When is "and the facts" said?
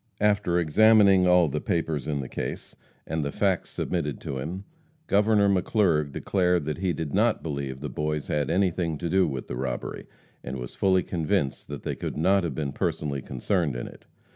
3.05-3.69